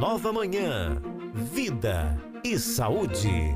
[0.00, 0.96] nova manhã.
[1.34, 3.54] Vida e saúde.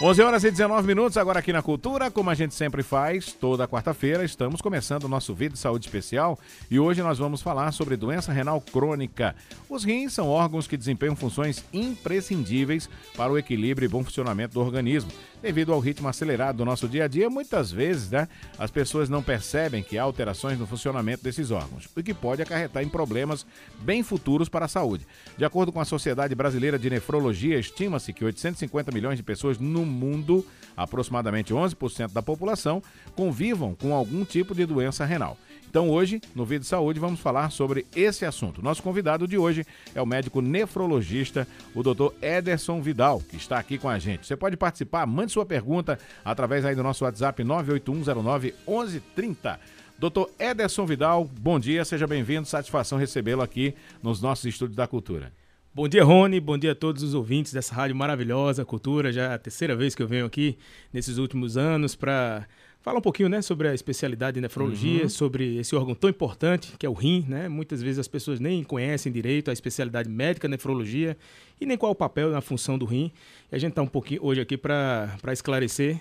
[0.00, 3.66] 11 horas e 19 minutos, agora aqui na Cultura, como a gente sempre faz, toda
[3.66, 6.38] quarta-feira, estamos começando o nosso vídeo de saúde especial
[6.70, 9.34] e hoje nós vamos falar sobre doença renal crônica.
[9.68, 14.60] Os rins são órgãos que desempenham funções imprescindíveis para o equilíbrio e bom funcionamento do
[14.60, 15.10] organismo.
[15.42, 19.20] Devido ao ritmo acelerado do nosso dia a dia, muitas vezes, né, as pessoas não
[19.20, 23.44] percebem que há alterações no funcionamento desses órgãos, o que pode acarretar em problemas
[23.80, 25.04] bem futuros para a saúde.
[25.36, 29.84] De acordo com a Sociedade Brasileira de Nefrologia, estima-se que 850 milhões de pessoas no
[29.84, 32.80] mundo, aproximadamente 11% da população,
[33.16, 35.36] convivam com algum tipo de doença renal.
[35.72, 38.60] Então hoje, no Vídeo Saúde, vamos falar sobre esse assunto.
[38.60, 39.64] Nosso convidado de hoje
[39.94, 42.12] é o médico nefrologista, o Dr.
[42.20, 44.26] Ederson Vidal, que está aqui com a gente.
[44.26, 49.58] Você pode participar, mande sua pergunta através aí do nosso WhatsApp 98109 1130.
[49.98, 55.32] Doutor Ederson Vidal, bom dia, seja bem-vindo, satisfação recebê-lo aqui nos nossos estúdios da cultura.
[55.74, 56.38] Bom dia, Rony.
[56.38, 59.10] Bom dia a todos os ouvintes dessa rádio maravilhosa, Cultura.
[59.10, 60.58] Já é a terceira vez que eu venho aqui
[60.92, 62.46] nesses últimos anos para
[62.82, 65.08] Fala um pouquinho, né, sobre a especialidade de nefrologia, uhum.
[65.08, 67.48] sobre esse órgão tão importante que é o rim, né?
[67.48, 71.16] Muitas vezes as pessoas nem conhecem direito a especialidade médica nefrologia
[71.60, 73.12] e nem qual é o papel na função do rim.
[73.52, 76.00] E a gente está um pouquinho hoje aqui para esclarecer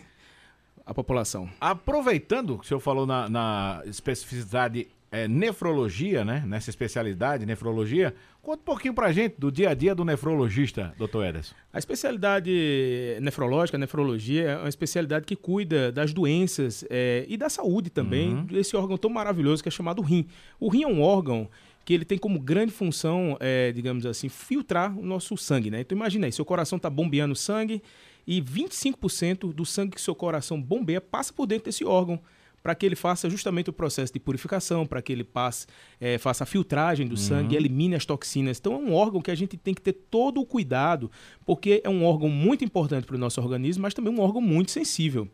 [0.84, 1.48] a população.
[1.60, 6.42] Aproveitando que o senhor falou na, na especificidade é, nefrologia, né?
[6.48, 8.16] Nessa especialidade, nefrologia.
[8.42, 11.54] Conta um pouquinho pra gente do dia a dia do nefrologista, doutor Ederson.
[11.74, 17.90] A especialidade nefrológica, nefrologia, é uma especialidade que cuida das doenças é, e da saúde
[17.90, 18.46] também uhum.
[18.46, 20.26] desse órgão tão maravilhoso que é chamado rim.
[20.60, 21.50] O rim é um órgão
[21.84, 25.82] que ele tem como grande função, é, digamos assim, filtrar o nosso sangue, né?
[25.82, 27.82] Então imagina aí, seu coração está bombeando sangue
[28.26, 32.20] e 25% do sangue que seu coração bombeia passa por dentro desse órgão
[32.62, 35.66] para que ele faça justamente o processo de purificação, para que ele passe,
[36.00, 37.18] é, faça a filtragem do uhum.
[37.18, 38.60] sangue, elimine as toxinas.
[38.60, 41.10] Então é um órgão que a gente tem que ter todo o cuidado,
[41.46, 44.72] porque é um órgão muito importante para o nosso organismo, mas também um órgão muito
[44.72, 45.28] sensível.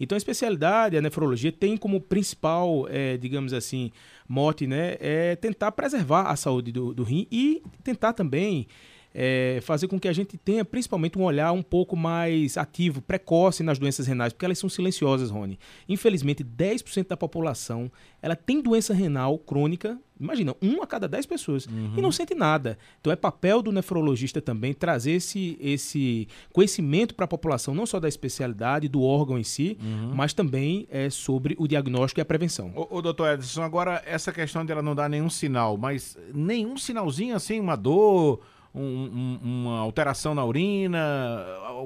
[0.00, 3.90] Então a especialidade, a nefrologia, tem como principal, é, digamos assim,
[4.28, 8.66] mote, né, é tentar preservar a saúde do, do rim e tentar também
[9.14, 13.62] é, fazer com que a gente tenha principalmente um olhar um pouco mais ativo, precoce
[13.62, 15.58] nas doenças renais, porque elas são silenciosas, Rony.
[15.88, 17.90] Infelizmente, 10% da população
[18.22, 21.94] ela tem doença renal crônica, imagina, uma a cada 10 pessoas, uhum.
[21.96, 22.78] e não sente nada.
[23.00, 27.98] Então é papel do nefrologista também trazer esse, esse conhecimento para a população, não só
[27.98, 30.14] da especialidade, do órgão em si, uhum.
[30.14, 32.72] mas também é, sobre o diagnóstico e a prevenção.
[32.76, 36.76] Ô, ô doutor Edson, agora essa questão de ela não dar nenhum sinal, mas nenhum
[36.76, 38.40] sinalzinho assim, uma dor
[38.74, 40.98] um, um, uma alteração na urina,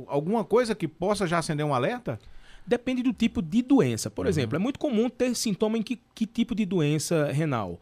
[0.07, 2.19] alguma coisa que possa já acender um alerta?
[2.67, 4.11] Depende do tipo de doença.
[4.11, 4.31] Por uhum.
[4.31, 7.81] exemplo, é muito comum ter sintoma em que, que tipo de doença renal?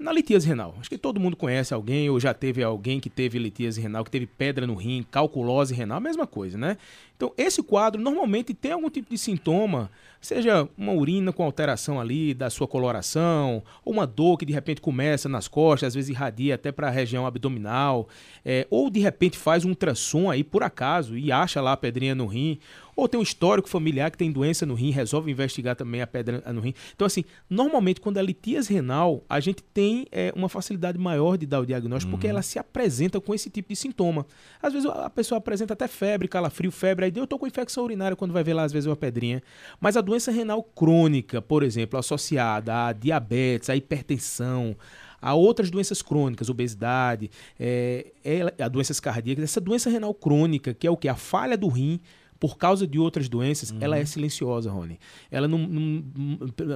[0.00, 0.74] Na litíase renal.
[0.80, 4.10] Acho que todo mundo conhece alguém ou já teve alguém que teve litíase renal, que
[4.10, 6.78] teve pedra no rim, calculose renal, mesma coisa, né?
[7.20, 12.32] Então, esse quadro normalmente tem algum tipo de sintoma, seja uma urina com alteração ali
[12.32, 16.54] da sua coloração, ou uma dor que de repente começa nas costas, às vezes irradia
[16.54, 18.08] até para a região abdominal,
[18.42, 22.14] é, ou de repente faz um ultrassom aí por acaso e acha lá a pedrinha
[22.14, 22.58] no rim,
[22.94, 26.42] ou tem um histórico familiar que tem doença no rim, resolve investigar também a pedra
[26.52, 26.74] no rim.
[26.94, 31.46] Então, assim, normalmente quando é litíase renal, a gente tem é, uma facilidade maior de
[31.46, 32.18] dar o diagnóstico, uhum.
[32.18, 34.26] porque ela se apresenta com esse tipo de sintoma.
[34.62, 38.16] Às vezes a pessoa apresenta até febre, calafrio, febre, aí eu tô com infecção urinária
[38.16, 39.42] quando vai ver lá, às vezes, uma pedrinha.
[39.80, 44.76] Mas a doença renal crônica, por exemplo, associada a diabetes, a hipertensão,
[45.20, 50.86] a outras doenças crônicas, obesidade, é, é, a doenças cardíacas, essa doença renal crônica, que
[50.86, 51.08] é o que?
[51.08, 52.00] A falha do rim
[52.40, 53.76] por causa de outras doenças, uhum.
[53.82, 54.98] ela é silenciosa, Rony.
[55.30, 56.04] Ela, num, num,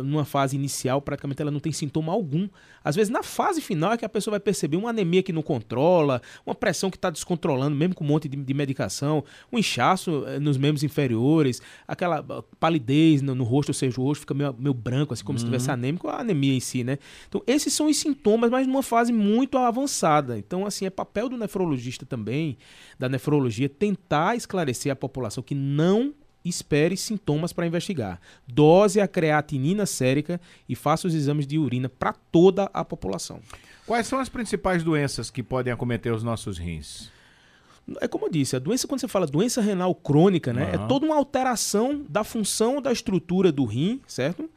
[0.04, 2.46] numa fase inicial, praticamente ela não tem sintoma algum.
[2.84, 5.40] Às vezes, na fase final, é que a pessoa vai perceber uma anemia que não
[5.40, 10.24] controla, uma pressão que está descontrolando, mesmo com um monte de, de, medicação, um inchaço
[10.26, 14.34] eh, nos membros inferiores, aquela ah, palidez no, no, rosto, ou seja, o rosto fica
[14.34, 15.38] meio, meio branco, assim, como uhum.
[15.38, 16.98] se estivesse anêmico, a anemia em si, né?
[17.26, 20.36] Então, esses são os sintomas, mas numa fase muito avançada.
[20.36, 22.58] Então, assim, é papel do nefrologista também,
[22.98, 26.12] da nefrologia, tentar esclarecer a população que não
[26.44, 28.20] espere sintomas para investigar.
[28.46, 33.40] Dose a creatinina sérica e faça os exames de urina para toda a população.
[33.86, 37.10] Quais são as principais doenças que podem acometer os nossos rins?
[38.00, 40.64] É como eu disse, a doença, quando você fala doença renal crônica, né?
[40.64, 40.84] Uhum.
[40.84, 44.48] É toda uma alteração da função da estrutura do rim, certo?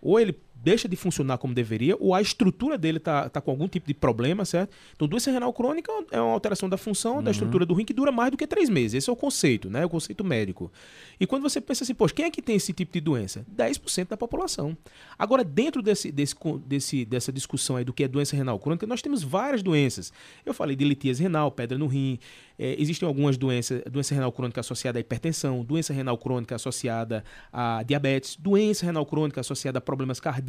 [0.00, 3.68] Ou ele deixa de funcionar como deveria, ou a estrutura dele está tá com algum
[3.68, 4.74] tipo de problema, certo?
[4.94, 7.22] Então, doença renal crônica é uma alteração da função uhum.
[7.22, 8.94] da estrutura do rim que dura mais do que três meses.
[8.94, 9.84] Esse é o conceito, né?
[9.84, 10.70] O conceito médico.
[11.18, 13.46] E quando você pensa assim, poxa, quem é que tem esse tipo de doença?
[13.56, 14.76] 10% da população.
[15.18, 16.34] Agora, dentro desse, desse,
[16.66, 20.12] desse, dessa discussão aí do que é doença renal crônica, nós temos várias doenças.
[20.44, 22.18] Eu falei de litíase renal, pedra no rim,
[22.58, 27.84] é, existem algumas doenças, doença renal crônica associada à hipertensão, doença renal crônica associada a
[27.84, 30.47] diabetes, doença renal crônica associada a problemas cardíacos,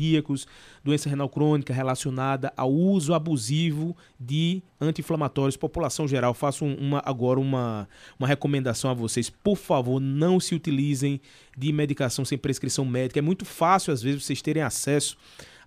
[0.83, 5.57] doença renal crônica relacionada ao uso abusivo de anti-inflamatórios.
[5.57, 7.87] População geral, faço uma, agora uma,
[8.17, 9.29] uma recomendação a vocês.
[9.29, 11.19] Por favor, não se utilizem
[11.57, 13.19] de medicação sem prescrição médica.
[13.19, 15.17] É muito fácil, às vezes, vocês terem acesso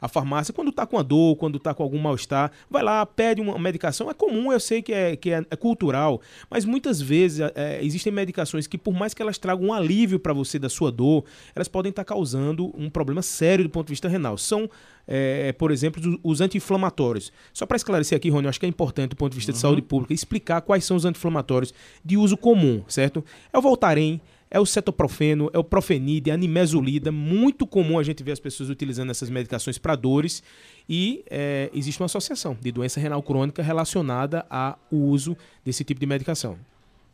[0.03, 3.41] a farmácia, quando está com a dor, quando está com algum mal-estar, vai lá, pede
[3.41, 4.11] uma medicação.
[4.11, 6.21] É comum, eu sei que é, que é, é cultural,
[6.51, 10.19] mas muitas vezes é, é existem medicações que, por mais que elas tragam um alívio
[10.19, 13.87] para você da sua dor, elas podem estar tá causando um problema sério do ponto
[13.87, 14.37] de vista renal.
[14.37, 14.69] São
[15.07, 17.33] é, por exemplo, os anti-inflamatórios.
[17.53, 19.55] Só para esclarecer aqui, Rony, eu acho que é importante do ponto de vista uhum.
[19.55, 21.73] de saúde pública explicar quais são os anti-inflamatórios
[22.05, 23.25] de uso comum, certo?
[23.53, 24.21] É o Voltaren,
[24.53, 27.11] é o cetoprofeno, é o profenide, é a nimesulida.
[27.11, 30.43] Muito comum a gente ver as pessoas utilizando essas medicações para dores
[30.87, 35.35] e é, existe uma associação de doença renal crônica relacionada ao uso
[35.65, 36.59] desse tipo de medicação.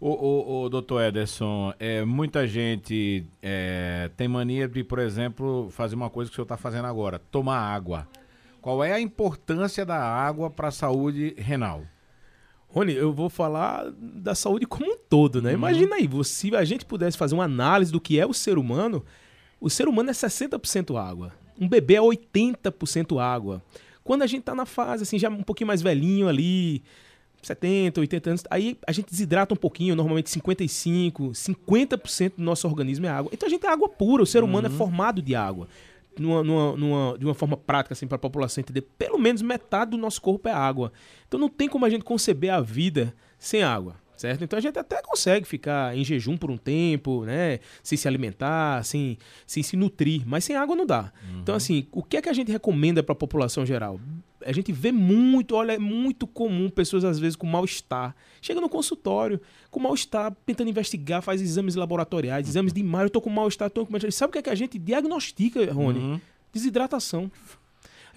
[0.01, 5.95] O, o, o doutor Ederson, é, muita gente é, tem mania de, por exemplo, fazer
[5.95, 8.09] uma coisa que o senhor está fazendo agora, tomar água.
[8.61, 11.85] Qual é a importância da água para a saúde renal?
[12.69, 15.51] Rony, eu vou falar da saúde como um todo, né?
[15.51, 15.57] Uhum.
[15.57, 19.05] Imagina aí, se a gente pudesse fazer uma análise do que é o ser humano,
[19.61, 21.33] o ser humano é 60% água.
[21.59, 23.63] Um bebê é 80% água.
[24.05, 26.83] Quando a gente tá na fase, assim, já um pouquinho mais velhinho ali,
[27.43, 33.07] 70, 80 anos, aí a gente desidrata um pouquinho, normalmente 55, 50% do nosso organismo
[33.07, 33.31] é água.
[33.33, 34.77] Então a gente é água pura, o ser humano é uhum.
[34.77, 35.69] é formado de água
[36.23, 39.93] numa, numa, numa, de uma forma prática, assim, para a população entender, pelo menos metade
[39.93, 40.93] do nosso corpo é água.
[41.27, 44.45] Então não tem como a gente conceber a vida sem água certo?
[44.45, 47.61] Então a gente até consegue ficar em jejum por um tempo, né?
[47.83, 51.13] Sem se alimentar, sem, sem se nutrir, mas sem água não dá.
[51.23, 51.41] Uhum.
[51.41, 54.01] Então, assim, o que é que a gente recomenda para a população geral?
[54.45, 58.15] A gente vê muito, olha, é muito comum pessoas às vezes com mal-estar.
[58.41, 62.51] Chega no consultório com mal-estar, tentando investigar, faz exames laboratoriais, uhum.
[62.51, 64.13] exames de imagem, eu tô com mal-estar, tô com mal-estar.
[64.13, 65.99] Sabe o que é que a gente diagnostica, Rony?
[65.99, 66.21] Uhum.
[66.53, 67.31] Desidratação.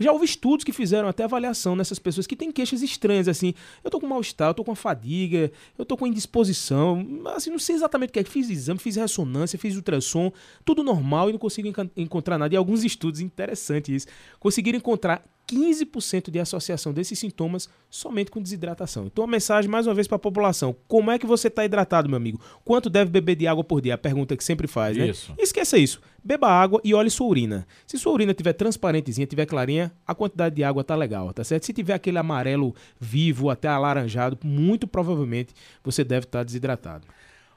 [0.01, 3.53] Já houve estudos que fizeram até avaliação nessas pessoas que têm queixas estranhas, assim.
[3.83, 7.05] Eu tô com mal-estar, eu tô com fadiga, eu tô com indisposição.
[7.35, 8.23] Assim, não sei exatamente o que é.
[8.23, 10.31] Fiz exame, fiz ressonância, fiz ultrassom,
[10.65, 12.53] tudo normal e não consigo encontrar nada.
[12.53, 14.07] E alguns estudos, interessantes isso,
[14.39, 19.05] conseguiram encontrar 15% de associação desses sintomas somente com desidratação.
[19.05, 22.07] Então, a mensagem mais uma vez para a população: como é que você está hidratado,
[22.07, 22.39] meu amigo?
[22.63, 23.95] Quanto deve beber de água por dia?
[23.95, 25.07] A pergunta que sempre faz, né?
[25.07, 25.33] Isso.
[25.37, 26.01] Esqueça isso.
[26.23, 27.67] Beba água e olhe sua urina.
[27.85, 31.65] Se sua urina tiver transparentezinha, tiver clarinha, a quantidade de água tá legal, tá certo?
[31.65, 35.53] Se tiver aquele amarelo vivo, até alaranjado, muito provavelmente
[35.83, 37.07] você deve estar tá desidratado.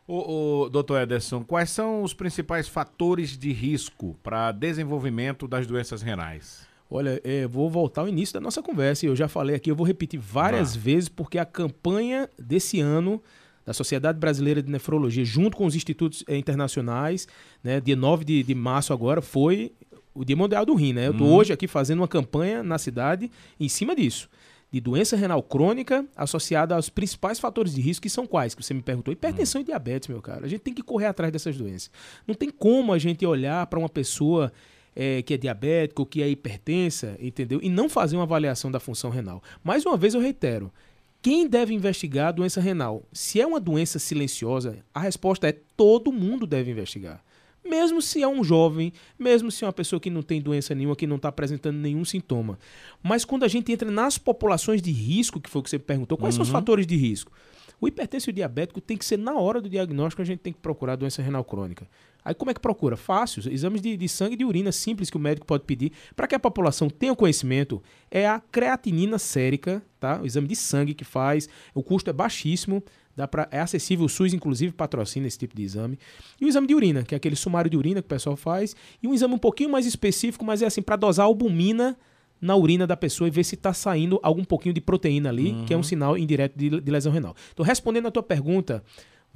[0.06, 6.02] O, o doutor Ederson, quais são os principais fatores de risco para desenvolvimento das doenças
[6.02, 6.73] renais?
[6.96, 9.04] Olha, é, vou voltar ao início da nossa conversa.
[9.04, 10.78] Eu já falei aqui, eu vou repetir várias ah.
[10.78, 13.20] vezes, porque a campanha desse ano
[13.66, 17.26] da Sociedade Brasileira de Nefrologia, junto com os institutos eh, internacionais,
[17.64, 19.72] né, dia 9 de, de março agora, foi
[20.14, 20.92] o Dia Mundial do Rim.
[20.92, 21.08] Né?
[21.08, 21.34] Eu estou uhum.
[21.34, 24.28] hoje aqui fazendo uma campanha na cidade em cima disso.
[24.70, 28.54] De doença renal crônica associada aos principais fatores de risco, que são quais?
[28.54, 29.10] Que você me perguntou.
[29.10, 29.64] Hipertensão uhum.
[29.64, 30.46] e diabetes, meu cara.
[30.46, 31.90] A gente tem que correr atrás dessas doenças.
[32.24, 34.52] Não tem como a gente olhar para uma pessoa
[34.94, 37.60] é, que é diabético, que é hipertensa, entendeu?
[37.62, 39.42] E não fazer uma avaliação da função renal.
[39.62, 40.72] Mais uma vez eu reitero,
[41.20, 43.02] quem deve investigar a doença renal?
[43.12, 47.24] Se é uma doença silenciosa, a resposta é todo mundo deve investigar.
[47.64, 50.94] Mesmo se é um jovem, mesmo se é uma pessoa que não tem doença nenhuma,
[50.94, 52.58] que não está apresentando nenhum sintoma.
[53.02, 56.18] Mas quando a gente entra nas populações de risco, que foi o que você perguntou,
[56.18, 56.36] quais uhum.
[56.36, 56.52] são os uhum.
[56.52, 57.32] fatores de risco?
[57.80, 60.96] O hipertenso diabético tem que ser na hora do diagnóstico, a gente tem que procurar
[60.96, 61.88] doença renal crônica.
[62.24, 62.96] Aí como é que procura?
[62.96, 66.26] Fácil, exames de, de sangue e de urina simples que o médico pode pedir para
[66.26, 67.82] que a população tenha conhecimento.
[68.10, 70.20] É a creatinina sérica, tá?
[70.22, 72.82] O exame de sangue que faz, o custo é baixíssimo,
[73.14, 75.98] dá pra, é acessível, o SUS inclusive patrocina esse tipo de exame.
[76.40, 78.74] E o exame de urina, que é aquele sumário de urina que o pessoal faz,
[79.02, 81.96] e um exame um pouquinho mais específico, mas é assim para dosar albumina
[82.40, 85.64] na urina da pessoa e ver se está saindo algum pouquinho de proteína ali, uhum.
[85.64, 87.34] que é um sinal indireto de, de lesão renal.
[87.52, 88.84] Então, respondendo a tua pergunta,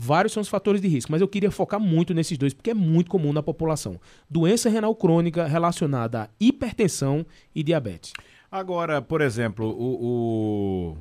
[0.00, 2.74] Vários são os fatores de risco, mas eu queria focar muito nesses dois, porque é
[2.74, 4.00] muito comum na população.
[4.30, 8.12] Doença renal crônica relacionada à hipertensão e diabetes.
[8.50, 10.96] Agora, por exemplo, o, o,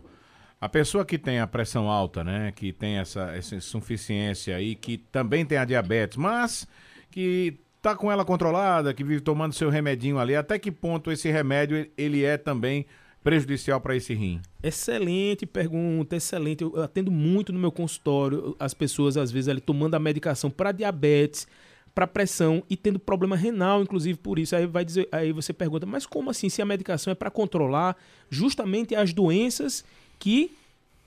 [0.60, 4.98] a pessoa que tem a pressão alta, né, que tem essa, essa insuficiência e que
[4.98, 6.68] também tem a diabetes, mas
[7.12, 11.30] que tá com ela controlada, que vive tomando seu remedinho ali, até que ponto esse
[11.30, 12.88] remédio ele é também
[13.24, 14.42] prejudicial para esse rim?
[14.62, 16.64] Excelente pergunta, excelente.
[16.64, 20.72] Eu atendo muito no meu consultório as pessoas, às vezes, ali tomando a medicação para
[20.72, 21.48] diabetes,
[21.94, 24.56] para pressão e tendo problema renal, inclusive por isso.
[24.56, 26.48] Aí vai dizer, aí você pergunta, mas como assim?
[26.48, 27.98] Se a medicação é para controlar
[28.30, 29.84] justamente as doenças
[30.20, 30.52] que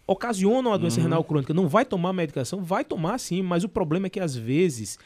[0.06, 1.04] ocasionam a doença uhum.
[1.04, 2.64] renal crônica, não vai tomar medicação?
[2.64, 4.98] Vai tomar sim, mas o problema é que às vezes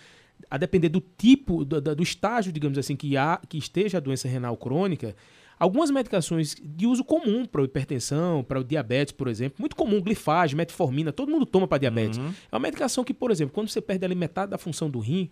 [0.50, 4.28] a depender do tipo, do, do, estágio, digamos assim, que, há, que esteja a doença
[4.28, 5.14] renal crônica,
[5.58, 10.56] Algumas medicações de uso comum para hipertensão, para o diabetes, por exemplo, muito comum, glifagem,
[10.56, 12.18] metformina, todo mundo toma para diabetes.
[12.18, 12.34] Uhum.
[12.50, 15.30] É uma medicação que, por exemplo, quando você perde ali metade da função do rim,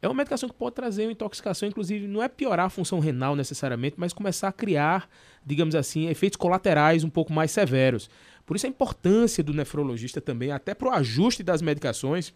[0.00, 3.34] é uma medicação que pode trazer uma intoxicação, inclusive não é piorar a função renal
[3.34, 5.08] necessariamente, mas começar a criar,
[5.44, 8.08] digamos assim, efeitos colaterais um pouco mais severos.
[8.44, 12.32] Por isso a importância do nefrologista também, até para o ajuste das medicações,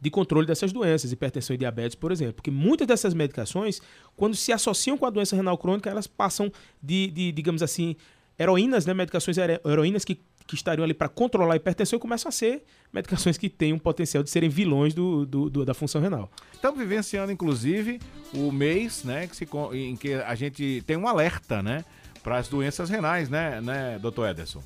[0.00, 2.34] de controle dessas doenças, hipertensão e diabetes, por exemplo.
[2.34, 3.80] Porque muitas dessas medicações,
[4.16, 6.52] quando se associam com a doença renal crônica, elas passam
[6.82, 7.96] de, de digamos assim,
[8.38, 12.32] heroínas, né, medicações heroínas que, que estariam ali para controlar a hipertensão e começam a
[12.32, 12.62] ser
[12.92, 16.30] medicações que têm um potencial de serem vilões do, do, do da função renal.
[16.52, 18.00] Estamos vivenciando, inclusive,
[18.32, 21.84] o mês né, que se, em que a gente tem um alerta né,
[22.22, 24.62] para as doenças renais, né, né, doutor Ederson?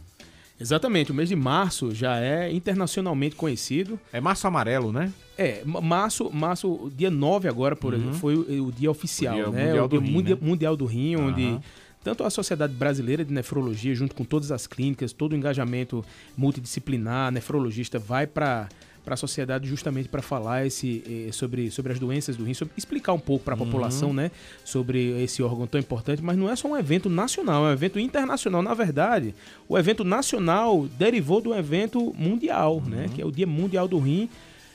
[0.63, 3.99] Exatamente, o mês de março já é internacionalmente conhecido.
[4.13, 5.13] É março amarelo, né?
[5.37, 7.99] É, março, março dia 9 agora, por uhum.
[7.99, 9.67] exemplo, foi o, o, dia oficial, o dia, né?
[9.67, 10.39] Mundial o dia do Rim, né?
[10.41, 11.27] mundial do Rim, uhum.
[11.29, 11.61] onde
[12.05, 16.05] tanto a Sociedade Brasileira de Nefrologia, junto com todas as clínicas, todo o engajamento
[16.37, 18.69] multidisciplinar, nefrologista vai para
[19.05, 22.75] para a sociedade justamente para falar esse, eh, sobre, sobre as doenças do rim, sobre,
[22.77, 23.65] explicar um pouco para a uhum.
[23.65, 24.31] população, né,
[24.65, 27.99] sobre esse órgão tão importante, mas não é só um evento nacional, é um evento
[27.99, 28.63] internacional.
[28.63, 29.35] Na verdade,
[29.69, 33.09] o evento nacional derivou do evento mundial, né, uhum.
[33.09, 34.29] que é o Dia Mundial do Rim,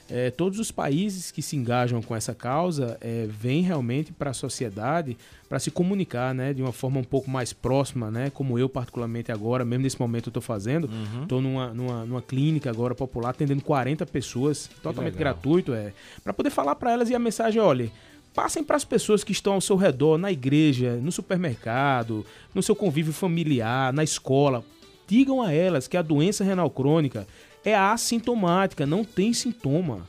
[0.10, 4.34] é, todos os países que se engajam com essa causa é, vêm realmente para a
[4.34, 5.18] sociedade
[5.50, 9.32] para se comunicar né, de uma forma um pouco mais próxima, né, como eu particularmente
[9.32, 10.90] agora, mesmo nesse momento eu estou fazendo.
[11.22, 11.44] Estou uhum.
[11.44, 16.76] numa, numa, numa, clínica agora popular, atendendo 40 pessoas, totalmente gratuito, é, para poder falar
[16.76, 17.90] para elas e a mensagem, olha,
[18.34, 22.76] passem para as pessoas que estão ao seu redor, na igreja, no supermercado, no seu
[22.76, 24.64] convívio familiar, na escola.
[25.08, 27.26] Digam a elas que a doença renal crônica
[27.68, 30.08] é assintomática, não tem sintoma.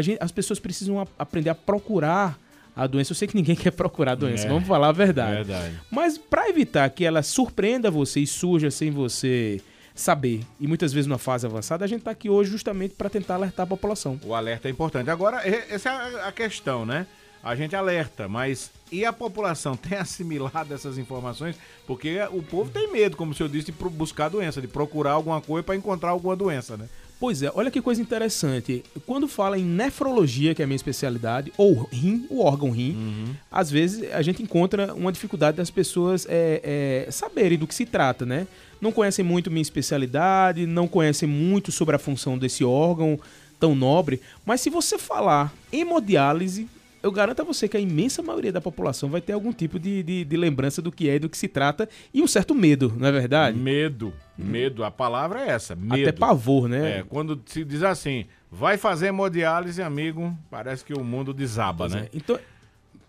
[0.00, 2.38] Gente, as pessoas precisam a, aprender a procurar
[2.76, 3.10] a doença.
[3.10, 5.44] Eu sei que ninguém quer procurar a doença, é, vamos falar a verdade.
[5.44, 5.80] verdade.
[5.90, 9.60] Mas para evitar que ela surpreenda você e surja sem você
[9.92, 13.34] saber, e muitas vezes numa fase avançada, a gente está aqui hoje justamente para tentar
[13.34, 14.18] alertar a população.
[14.24, 15.10] O alerta é importante.
[15.10, 17.06] Agora, essa é a questão, né?
[17.44, 21.56] A gente alerta, mas e a população tem assimilado essas informações?
[21.86, 25.40] Porque o povo tem medo, como o senhor disse, de buscar doença, de procurar alguma
[25.40, 26.88] coisa para encontrar alguma doença, né?
[27.20, 28.82] Pois é, olha que coisa interessante.
[29.06, 33.34] Quando fala em nefrologia, que é a minha especialidade, ou rim, o órgão rim, uhum.
[33.50, 37.86] às vezes a gente encontra uma dificuldade das pessoas é, é, saberem do que se
[37.86, 38.46] trata, né?
[38.80, 43.18] Não conhecem muito minha especialidade, não conhecem muito sobre a função desse órgão
[43.58, 46.68] tão nobre, mas se você falar hemodiálise,
[47.04, 50.02] eu garanto a você que a imensa maioria da população vai ter algum tipo de,
[50.02, 52.94] de, de lembrança do que é e do que se trata e um certo medo,
[52.96, 53.58] não é verdade?
[53.58, 54.14] Medo.
[54.38, 54.82] Medo.
[54.82, 55.76] A palavra é essa.
[55.76, 56.08] Medo.
[56.08, 57.00] Até pavor, né?
[57.00, 61.92] É, quando se diz assim, vai fazer hemodiálise, amigo, parece que o mundo desaba, pois
[61.92, 62.08] né?
[62.10, 62.16] É.
[62.16, 62.38] Então,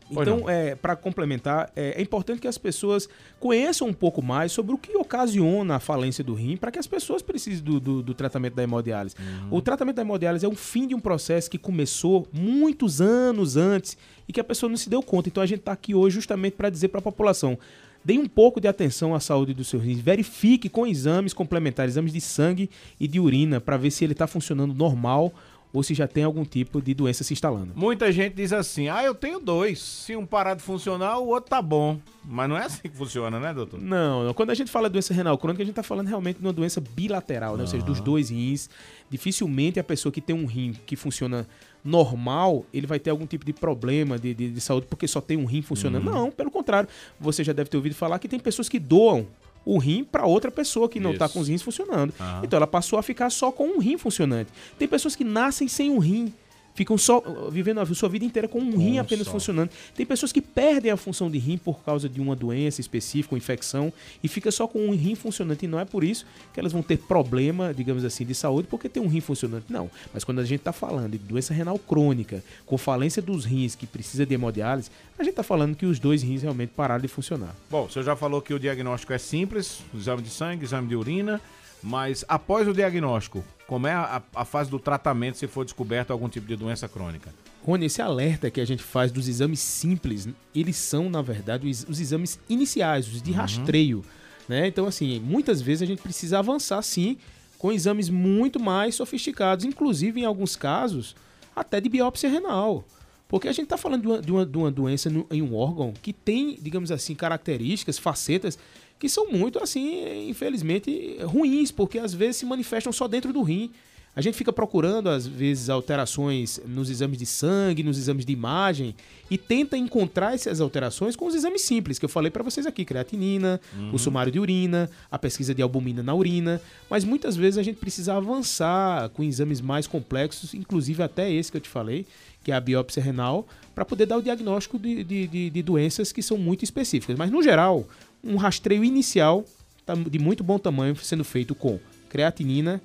[0.09, 3.09] então, é, para complementar, é, é, importante que as pessoas
[3.39, 6.85] conheçam um pouco mais sobre o que ocasiona a falência do rim para que as
[6.85, 9.15] pessoas precisem do, do, do tratamento da hemodiálise.
[9.19, 9.57] Uhum.
[9.57, 13.97] O tratamento da hemodiálise é o fim de um processo que começou muitos anos antes
[14.27, 15.29] e que a pessoa não se deu conta.
[15.29, 17.57] Então, a gente está aqui hoje justamente para dizer para a população:
[18.05, 19.99] Dê um pouco de atenção à saúde dos seus rins.
[19.99, 22.69] Verifique com exames complementares, exames de sangue
[22.99, 25.33] e de urina, para ver se ele está funcionando normal
[25.75, 27.73] ou se já tem algum tipo de doença se instalando.
[27.75, 29.81] Muita gente diz assim: ah, eu tenho dois.
[29.81, 31.99] Se um parar de funcionar, o outro tá bom.
[32.23, 33.79] Mas não é assim que funciona, né, doutor?
[33.79, 34.33] Não, não.
[34.33, 36.81] quando a gente fala doença renal crônica, a gente está falando realmente de uma doença
[36.81, 37.63] bilateral, né?
[37.63, 38.69] ou seja, dos dois rins.
[39.09, 41.45] Dificilmente a pessoa que tem um rim que funciona
[41.83, 45.37] normal, ele vai ter algum tipo de problema de, de, de saúde porque só tem
[45.37, 46.07] um rim funcionando.
[46.07, 46.13] Uhum.
[46.13, 46.89] Não, pelo contrário.
[47.19, 49.27] Você já deve ter ouvido falar que tem pessoas que doam
[49.65, 52.13] o rim para outra pessoa que não está com os rins funcionando.
[52.19, 52.43] Uhum.
[52.43, 54.51] Então ela passou a ficar só com um rim funcionante.
[54.77, 56.31] Tem pessoas que nascem sem um rim
[56.75, 59.69] ficam só vivendo a sua vida inteira com um rim apenas funcionando.
[59.95, 63.37] Tem pessoas que perdem a função de rim por causa de uma doença específica, uma
[63.37, 63.91] infecção,
[64.21, 65.65] e fica só com um rim funcionante.
[65.65, 68.89] E não é por isso que elas vão ter problema, digamos assim, de saúde, porque
[68.89, 69.65] tem um rim funcionante.
[69.69, 69.89] Não.
[70.13, 73.87] Mas quando a gente está falando de doença renal crônica, com falência dos rins, que
[73.87, 77.55] precisa de hemodiálise, a gente está falando que os dois rins realmente pararam de funcionar.
[77.71, 80.95] Bom, o senhor já falou que o diagnóstico é simples, exame de sangue, exame de
[80.95, 81.39] urina,
[81.85, 86.27] Mas após o diagnóstico, como é a, a fase do tratamento se for descoberto algum
[86.27, 87.31] tipo de doença crônica?
[87.63, 91.85] Rony, esse alerta que a gente faz dos exames simples, eles são, na verdade, os,
[91.87, 93.37] os exames iniciais, os de uhum.
[93.37, 94.03] rastreio.
[94.49, 94.65] Né?
[94.65, 97.17] Então, assim, muitas vezes a gente precisa avançar sim
[97.59, 101.15] com exames muito mais sofisticados, inclusive em alguns casos,
[101.55, 102.83] até de biópsia renal.
[103.27, 105.55] Porque a gente está falando de uma, de uma, de uma doença no, em um
[105.55, 108.57] órgão que tem, digamos assim, características, facetas
[108.99, 113.71] que são muito, assim, infelizmente, ruins, porque às vezes se manifestam só dentro do rim.
[114.15, 118.95] A gente fica procurando, às vezes, alterações nos exames de sangue, nos exames de imagem,
[119.29, 122.85] e tenta encontrar essas alterações com os exames simples que eu falei para vocês aqui:
[122.85, 123.93] creatinina, uhum.
[123.93, 126.61] o sumário de urina, a pesquisa de albumina na urina.
[126.89, 131.57] Mas muitas vezes a gente precisa avançar com exames mais complexos, inclusive até esse que
[131.57, 132.05] eu te falei,
[132.41, 136.13] que é a biópsia renal, para poder dar o diagnóstico de, de, de, de doenças
[136.13, 137.17] que são muito específicas.
[137.17, 137.85] Mas, no geral,
[138.25, 139.45] um rastreio inicial
[139.85, 141.79] tá de muito bom tamanho sendo feito com
[142.09, 142.81] creatinina,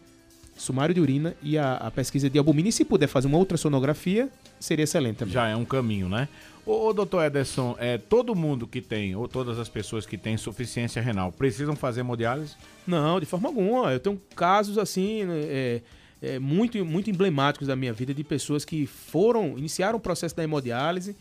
[0.57, 2.69] sumário de urina e a, a, pesquisa de albumina.
[2.69, 4.29] E se puder fazer uma ultrassonografia,
[4.59, 5.33] seria excelente também.
[5.33, 6.29] Já é um caminho, né?
[6.67, 10.35] Ô, ô doutor Ederson, é, todo mundo que tem, ou todas as pessoas que têm
[10.35, 12.55] insuficiência renal, precisam fazer hemodiálise?
[12.87, 13.93] Não, de forma alguma.
[13.93, 15.83] Eu tenho casos assim, né, é,
[16.21, 20.45] é, muito, muito emblemáticos da minha vida de pessoas que foram, iniciaram o processo da
[20.45, 21.17] hemodiálise.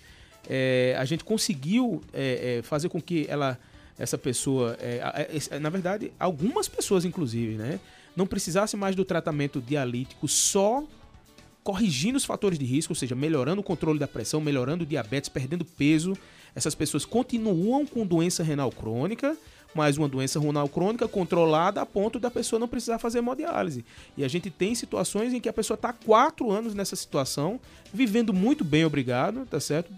[0.49, 3.57] É, a gente conseguiu é, é, fazer com que ela
[4.00, 7.79] essa pessoa, é, é, na verdade, algumas pessoas, inclusive, né,
[8.15, 10.84] não precisasse mais do tratamento dialítico só
[11.62, 15.29] corrigindo os fatores de risco, ou seja, melhorando o controle da pressão, melhorando o diabetes,
[15.29, 16.18] perdendo peso.
[16.56, 19.38] Essas pessoas continuam com doença renal crônica,
[19.75, 23.86] mas uma doença renal crônica controlada a ponto da pessoa não precisar fazer hemodiálise.
[24.18, 27.60] E a gente tem situações em que a pessoa está quatro anos nessa situação,
[27.94, 29.91] vivendo muito bem, obrigado, tá certo?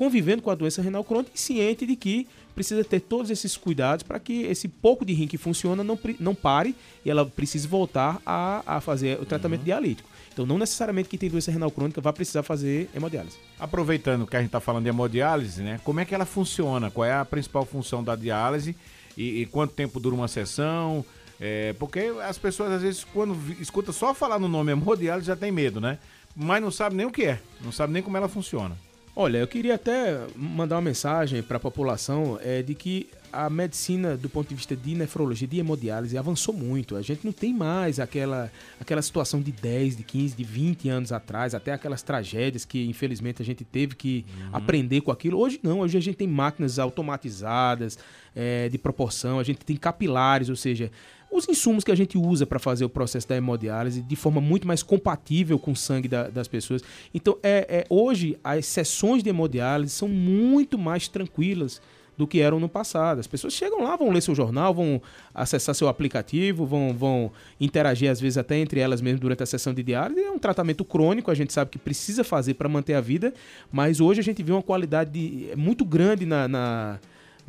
[0.00, 4.02] Convivendo com a doença renal crônica e ciente de que precisa ter todos esses cuidados
[4.02, 8.18] para que esse pouco de rim que funciona não, não pare e ela precise voltar
[8.24, 9.66] a, a fazer o tratamento uhum.
[9.66, 10.08] dialítico.
[10.32, 13.36] Então, não necessariamente quem tem doença renal crônica vai precisar fazer hemodiálise.
[13.58, 15.78] Aproveitando que a gente está falando de hemodiálise, né?
[15.84, 16.90] Como é que ela funciona?
[16.90, 18.74] Qual é a principal função da diálise?
[19.18, 21.04] E, e quanto tempo dura uma sessão?
[21.38, 25.52] É, porque as pessoas, às vezes, quando escuta só falar no nome hemodiálise, já tem
[25.52, 25.98] medo, né?
[26.34, 28.74] Mas não sabe nem o que é, não sabe nem como ela funciona.
[29.14, 34.16] Olha, eu queria até mandar uma mensagem para a população é, de que a medicina,
[34.16, 36.96] do ponto de vista de nefrologia, de hemodiálise, avançou muito.
[36.96, 38.50] A gente não tem mais aquela,
[38.80, 43.40] aquela situação de 10, de 15, de 20 anos atrás, até aquelas tragédias que, infelizmente,
[43.40, 44.48] a gente teve que uhum.
[44.52, 45.38] aprender com aquilo.
[45.38, 47.98] Hoje não, hoje a gente tem máquinas automatizadas
[48.34, 50.90] é, de proporção, a gente tem capilares, ou seja,
[51.30, 54.66] os insumos que a gente usa para fazer o processo da hemodiálise de forma muito
[54.66, 56.82] mais compatível com o sangue da, das pessoas.
[57.14, 61.80] Então, é, é, hoje, as sessões de hemodiálise são muito mais tranquilas
[62.20, 63.18] do que eram no passado.
[63.18, 65.00] As pessoas chegam lá, vão ler seu jornal, vão
[65.34, 69.72] acessar seu aplicativo, vão, vão interagir às vezes até entre elas mesmo durante a sessão
[69.72, 70.20] de diálise.
[70.20, 73.32] É um tratamento crônico, a gente sabe que precisa fazer para manter a vida,
[73.72, 77.00] mas hoje a gente vê uma qualidade de, muito grande na, na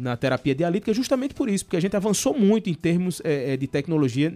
[0.02, 3.68] na terapia dialítica justamente por isso, porque a gente avançou muito em termos é, de
[3.68, 4.34] tecnologia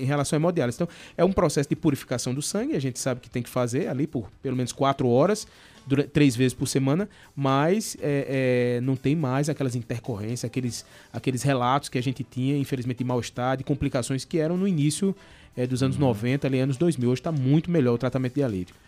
[0.00, 0.76] em relação à hemodiálise.
[0.76, 3.88] Então, é um processo de purificação do sangue, a gente sabe que tem que fazer
[3.88, 5.46] ali por pelo menos quatro horas,
[5.88, 11.42] durante, três vezes por semana, mas é, é, não tem mais aquelas intercorrências, aqueles, aqueles
[11.42, 15.16] relatos que a gente tinha, infelizmente, de mal-estar, de complicações que eram no início
[15.56, 16.08] é, dos anos uhum.
[16.08, 17.10] 90, ali anos 2000.
[17.10, 18.78] Hoje está muito melhor o tratamento dialítico.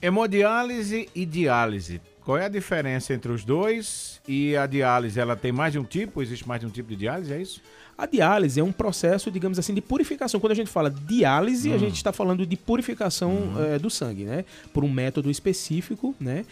[0.00, 4.20] Hemodiálise e diálise qual é a diferença entre os dois?
[4.26, 6.22] E a diálise, ela tem mais de um tipo?
[6.22, 7.60] Existe mais de um tipo de diálise, é isso?
[7.96, 10.40] A diálise é um processo, digamos assim, de purificação.
[10.40, 11.74] Quando a gente fala diálise, hum.
[11.74, 13.64] a gente está falando de purificação hum.
[13.74, 14.44] é, do sangue, né?
[14.72, 16.44] Por um método específico, né?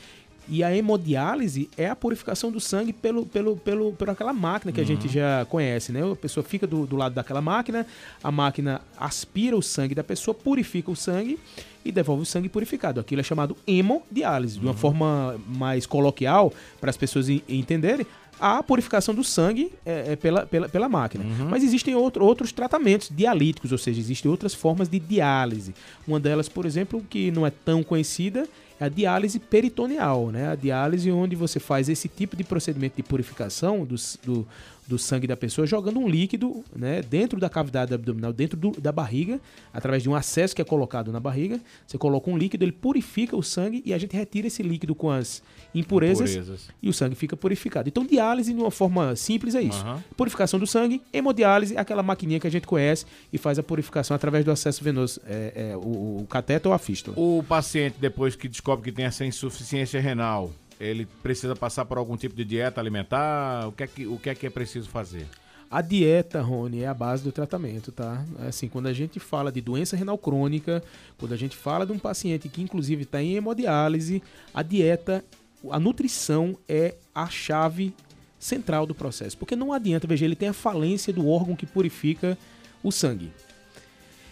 [0.49, 4.81] E a hemodiálise é a purificação do sangue pelo, pelo, pelo, por aquela máquina que
[4.81, 4.85] uhum.
[4.85, 5.13] a gente uhum.
[5.13, 6.01] já conhece, né?
[6.11, 7.87] A pessoa fica do, do lado daquela máquina,
[8.23, 11.39] a máquina aspira o sangue da pessoa, purifica o sangue
[11.85, 13.01] e devolve o sangue purificado.
[13.01, 14.61] Aquilo é chamado hemodiálise, uhum.
[14.61, 14.79] de uma uhum.
[14.79, 18.07] forma mais coloquial, para as pessoas entenderem.
[18.41, 21.23] A purificação do sangue é, é pela, pela, pela máquina.
[21.25, 21.51] Uhum.
[21.51, 25.75] Mas existem outro, outros tratamentos dialíticos, ou seja, existem outras formas de diálise.
[26.09, 28.49] Uma delas, por exemplo, que não é tão conhecida,
[28.81, 30.49] é a diálise peritoneal, né?
[30.49, 34.47] A diálise onde você faz esse tipo de procedimento de purificação do, do,
[34.91, 38.91] do sangue da pessoa, jogando um líquido né, dentro da cavidade abdominal, dentro do, da
[38.91, 39.41] barriga,
[39.73, 41.61] através de um acesso que é colocado na barriga.
[41.87, 45.09] Você coloca um líquido, ele purifica o sangue e a gente retira esse líquido com
[45.09, 46.69] as impurezas, impurezas.
[46.83, 47.89] e o sangue fica purificado.
[47.89, 50.01] Então, diálise, de uma forma simples, é isso: uhum.
[50.17, 54.45] purificação do sangue, hemodiálise, aquela maquininha que a gente conhece e faz a purificação através
[54.45, 57.17] do acesso venoso, é, é, o, o cateto ou a fístula.
[57.17, 60.51] O paciente, depois que descobre que tem essa insuficiência renal,
[60.81, 63.69] ele precisa passar por algum tipo de dieta alimentar?
[63.69, 65.27] O que é que, o que, é, que é preciso fazer?
[65.71, 68.25] A dieta, Rony, é a base do tratamento, tá?
[68.49, 70.83] Assim, quando a gente fala de doença renal crônica,
[71.17, 74.21] quando a gente fala de um paciente que inclusive está em hemodiálise,
[74.53, 75.25] a dieta,
[75.71, 77.95] a nutrição é a chave
[78.37, 79.37] central do processo.
[79.37, 82.37] Porque não adianta, veja, ele tem a falência do órgão que purifica
[82.83, 83.31] o sangue.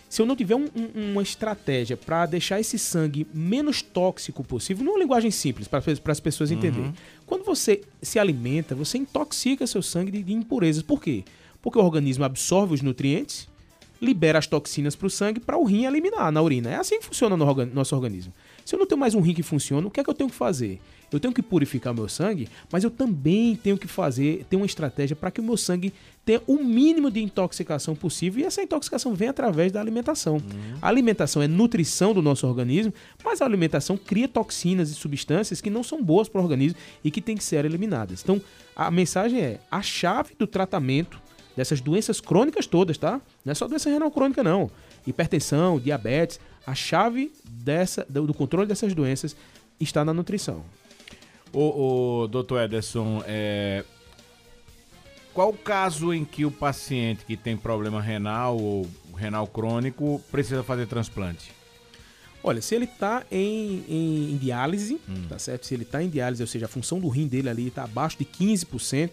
[0.09, 4.85] Se eu não tiver um, um, uma estratégia para deixar esse sangue menos tóxico possível,
[4.85, 6.87] numa linguagem simples, para as pessoas entenderem.
[6.87, 6.95] Uhum.
[7.27, 10.83] Quando você se alimenta, você intoxica seu sangue de, de impurezas.
[10.83, 11.25] Por quê?
[11.61, 13.47] Porque o organismo absorve os nutrientes,
[14.01, 16.71] libera as toxinas para o sangue para o rim eliminar na urina.
[16.71, 18.33] É assim que funciona no nosso organismo.
[18.69, 20.29] Se eu não tenho mais um rim que funciona, o que é que eu tenho
[20.29, 20.79] que fazer?
[21.11, 25.17] Eu tenho que purificar meu sangue, mas eu também tenho que fazer, ter uma estratégia
[25.17, 25.91] para que o meu sangue
[26.23, 30.35] tenha o mínimo de intoxicação possível e essa intoxicação vem através da alimentação.
[30.35, 30.77] Uhum.
[30.83, 32.93] A alimentação é nutrição do nosso organismo,
[33.25, 37.11] mas a alimentação cria toxinas e substâncias que não são boas para o organismo e
[37.11, 38.21] que têm que ser eliminadas.
[38.23, 38.39] Então,
[38.77, 41.19] a mensagem é: a chave do tratamento
[41.57, 43.19] dessas doenças crônicas todas, tá?
[43.47, 44.71] Não é só doença renal crônica, não.
[45.07, 46.39] Hipertensão, diabetes.
[46.69, 49.35] A chave dessa, do controle dessas doenças
[49.81, 50.63] está na nutrição.
[51.51, 53.87] O, o doutor Ederson, é,
[55.33, 60.63] qual o caso em que o paciente que tem problema renal ou renal crônico precisa
[60.63, 61.53] fazer transplante?
[62.45, 65.25] Olha, se ele está em, em, em, diálise, hum.
[65.27, 65.65] tá certo?
[65.65, 68.19] Se ele está em diálise, ou seja, a função do rim dele ali está abaixo
[68.19, 69.13] de 15%,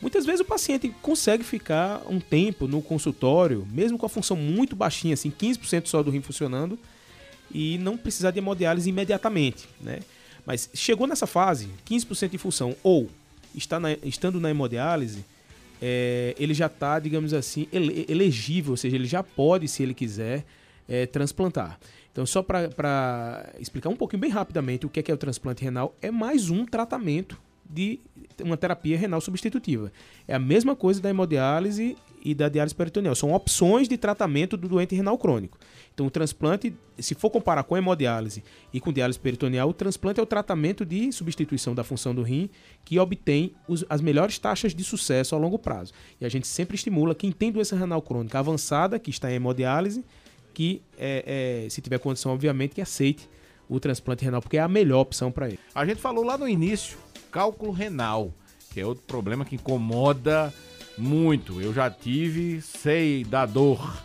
[0.00, 4.74] muitas vezes o paciente consegue ficar um tempo no consultório, mesmo com a função muito
[4.74, 6.78] baixinha, assim, 15% só do rim funcionando,
[7.52, 10.00] e não precisar de hemodiálise imediatamente, né?
[10.46, 13.10] Mas chegou nessa fase, 15% de função, ou
[13.54, 15.24] está na, estando na hemodiálise,
[15.82, 19.94] é, ele já está, digamos assim, ele, elegível, ou seja, ele já pode, se ele
[19.94, 20.44] quiser,
[20.88, 21.78] é, transplantar.
[22.12, 25.62] Então, só para explicar um pouquinho bem rapidamente o que é, que é o transplante
[25.62, 27.38] renal, é mais um tratamento
[27.72, 28.00] de
[28.42, 29.92] uma terapia renal substitutiva.
[30.26, 33.14] É a mesma coisa da hemodiálise e da diálise peritoneal.
[33.14, 35.58] São opções de tratamento do doente renal crônico.
[35.94, 40.20] Então, o transplante, se for comparar com a hemodiálise e com diálise peritoneal, o transplante
[40.20, 42.48] é o tratamento de substituição da função do rim
[42.84, 45.92] que obtém os, as melhores taxas de sucesso a longo prazo.
[46.20, 50.04] E a gente sempre estimula quem tem doença renal crônica avançada, que está em hemodiálise,
[50.52, 53.28] que, é, é, se tiver condição, obviamente, que aceite
[53.68, 55.58] o transplante renal, porque é a melhor opção para ele.
[55.72, 56.98] A gente falou lá no início,
[57.30, 58.32] cálculo renal,
[58.72, 60.52] que é outro problema que incomoda
[60.96, 61.60] muito.
[61.60, 64.02] Eu já tive, sei da dor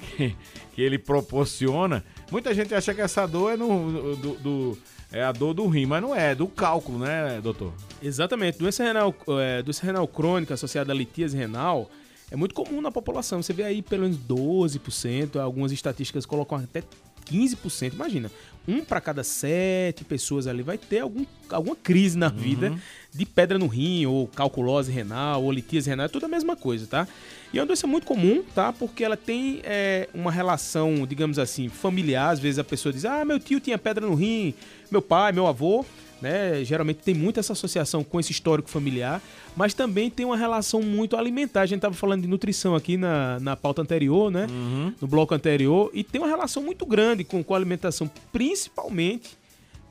[0.00, 0.34] que,
[0.74, 2.04] que ele proporciona.
[2.30, 4.78] Muita gente acha que essa dor é no, do, do
[5.12, 7.72] é a dor do rim, mas não é, é do cálculo, né, doutor?
[8.02, 8.58] Exatamente.
[8.58, 11.88] Doença renal, é, doença renal crônica associada à litíase renal
[12.30, 13.40] é muito comum na população.
[13.42, 16.82] Você vê aí pelo menos 12%, algumas estatísticas colocam até
[17.30, 17.94] 15%.
[17.94, 18.30] Imagina,
[18.66, 22.36] um para cada sete pessoas ali vai ter algum, alguma crise na uhum.
[22.36, 22.78] vida
[23.12, 26.86] de pedra no rim, ou calculose renal, ou litíase renal, é tudo a mesma coisa,
[26.86, 27.08] tá?
[27.52, 28.72] E é uma doença muito comum, tá?
[28.72, 32.30] Porque ela tem é, uma relação, digamos assim, familiar.
[32.30, 34.52] Às vezes a pessoa diz, ah, meu tio tinha pedra no rim,
[34.90, 35.84] meu pai, meu avô
[36.20, 36.64] né?
[36.64, 39.22] Geralmente tem muito essa associação com esse histórico familiar,
[39.56, 41.62] mas também tem uma relação muito alimentar.
[41.62, 44.46] A gente estava falando de nutrição aqui na, na pauta anterior, né?
[44.50, 44.92] Uhum.
[45.00, 49.36] No bloco anterior, e tem uma relação muito grande com, com a alimentação, principalmente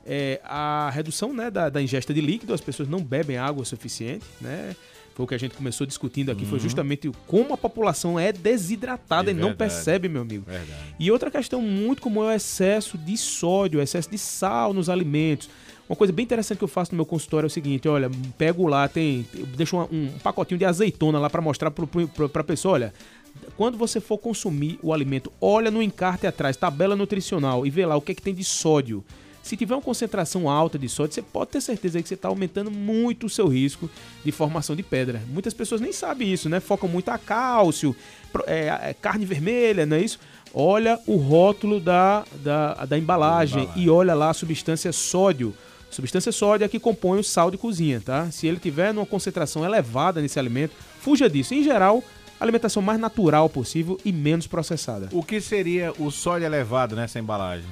[0.06, 3.66] é, a redução né, da, da ingesta de líquido, as pessoas não bebem água o
[3.66, 4.74] suficiente, né?
[5.16, 6.50] Foi o que a gente começou discutindo aqui, uhum.
[6.50, 10.44] foi justamente como a população é desidratada é e não percebe, meu amigo.
[10.46, 10.94] Verdade.
[11.00, 14.90] E outra questão muito comum é o excesso de sódio, o excesso de sal nos
[14.90, 15.48] alimentos.
[15.88, 18.66] Uma coisa bem interessante que eu faço no meu consultório é o seguinte, olha, pego
[18.66, 22.94] lá, tem, deixo um, um pacotinho de azeitona lá para mostrar para a pessoa, olha,
[23.56, 27.96] quando você for consumir o alimento, olha no encarte atrás, tabela nutricional e vê lá
[27.96, 29.04] o que é que tem de sódio.
[29.46, 32.68] Se tiver uma concentração alta de sódio, você pode ter certeza que você está aumentando
[32.68, 33.88] muito o seu risco
[34.24, 35.22] de formação de pedra.
[35.28, 36.58] Muitas pessoas nem sabem isso, né?
[36.58, 37.94] Focam muito a cálcio,
[38.44, 40.18] é, é, carne vermelha, não é isso?
[40.52, 45.54] Olha o rótulo da, da, da embalagem, embalagem e olha lá a substância sódio.
[45.90, 48.30] Substância sódia que compõe o sal de cozinha, tá?
[48.30, 51.54] Se ele tiver numa concentração elevada nesse alimento, fuja disso.
[51.54, 52.02] Em geral,
[52.38, 55.08] alimentação mais natural possível e menos processada.
[55.12, 57.68] O que seria o sódio elevado nessa embalagem?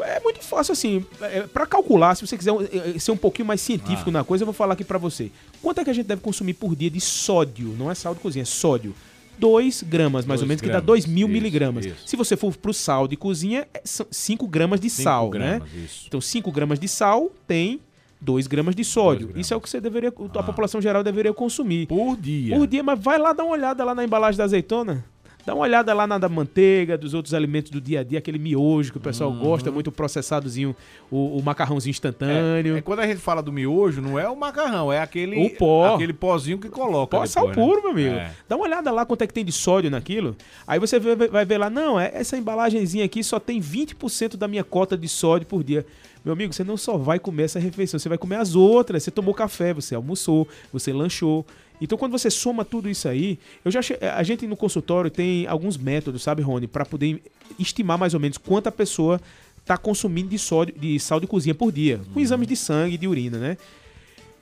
[0.00, 3.60] É muito fácil assim, é, para calcular, se você quiser é, ser um pouquinho mais
[3.60, 4.12] científico ah.
[4.12, 5.30] na coisa, eu vou falar aqui para você.
[5.60, 7.74] Quanto é que a gente deve consumir por dia de sódio?
[7.78, 8.94] Não é sal de cozinha, é sódio.
[9.38, 10.80] 2 gramas, mais dois ou menos, gramas.
[10.80, 11.86] que dá 2 mil isso, miligramas.
[11.86, 12.06] Isso.
[12.06, 15.38] Se você for pro sal de cozinha, é 5 gramas de cinco sal, né?
[15.38, 15.84] gramas, né?
[15.84, 16.04] Isso.
[16.06, 17.80] Então, 5 gramas de sal tem
[18.20, 19.28] 2 gramas de sódio.
[19.28, 19.44] Gramas.
[19.44, 20.42] Isso é o que você deveria, a ah.
[20.42, 21.86] população geral deveria consumir.
[21.86, 22.56] Por dia.
[22.56, 25.04] Por dia, mas vai lá dar uma olhada lá na embalagem da azeitona.
[25.44, 28.38] Dá uma olhada lá na da manteiga, dos outros alimentos do dia a dia, aquele
[28.38, 30.74] miojo que o pessoal gosta, muito processadozinho,
[31.10, 32.76] o, o macarrãozinho instantâneo.
[32.76, 35.94] É, quando a gente fala do miojo, não é o macarrão, é aquele, O pó.
[35.94, 37.16] aquele pozinho que coloca.
[37.18, 37.72] Pó sal depois, né?
[37.74, 38.14] puro, meu amigo.
[38.14, 38.30] É.
[38.48, 40.36] Dá uma olhada lá quanto é que tem de sódio naquilo.
[40.66, 44.62] Aí você vai ver lá, não, é- essa embalagenzinha aqui só tem 20% da minha
[44.64, 45.84] cota de sódio por dia.
[46.24, 49.02] Meu amigo, você não só vai comer essa refeição, você vai comer as outras.
[49.02, 51.44] Você tomou café, você almoçou, você lanchou.
[51.82, 53.80] Então, quando você soma tudo isso aí, eu já
[54.16, 57.20] a gente no consultório tem alguns métodos, sabe, Rony, para poder
[57.58, 59.20] estimar mais ou menos quanto a pessoa
[59.60, 62.98] está consumindo de sódio, de sal de cozinha por dia, com exames de sangue e
[62.98, 63.56] de urina, né?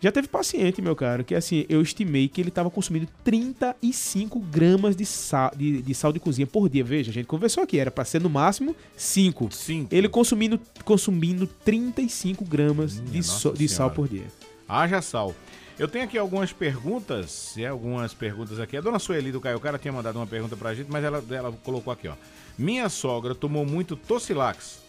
[0.03, 4.97] Já teve paciente, meu caro, que assim, eu estimei que ele estava consumindo 35 gramas
[4.97, 6.83] de sal, de, de sal de cozinha por dia.
[6.83, 9.49] Veja, a gente conversou aqui, era para ser no máximo 5.
[9.53, 9.95] Cinco.
[9.95, 14.25] Ele consumindo, consumindo 35 gramas Minha de, so- de sal por dia.
[14.67, 15.35] Haja sal.
[15.81, 18.77] Eu tenho aqui algumas perguntas, é, algumas perguntas aqui.
[18.77, 21.51] A dona Sueli do Caio Cara tinha mandado uma pergunta pra gente, mas ela, ela
[21.65, 22.17] colocou aqui, ó.
[22.59, 24.83] Minha sogra tomou muito Tocilax.